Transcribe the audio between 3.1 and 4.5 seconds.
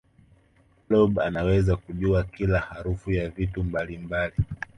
ya vitu mbalimbali